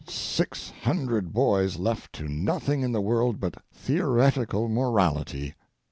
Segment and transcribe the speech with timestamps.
[0.07, 5.53] Six hundred boys left to nothing in the world but theoretical morality.